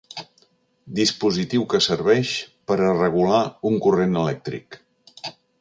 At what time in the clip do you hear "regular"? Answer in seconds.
2.97-3.45